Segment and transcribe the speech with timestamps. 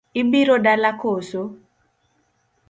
[0.21, 1.41] Ibiro dalana koso?